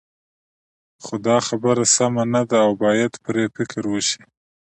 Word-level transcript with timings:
خو 1.03 1.15
دا 1.27 1.37
خبره 1.47 1.83
سمه 1.95 2.23
نه 2.33 2.41
ده 2.49 2.57
او 2.65 2.71
باید 2.83 3.13
پرې 3.23 3.43
فکر 3.55 3.83
وشي. 3.89 4.21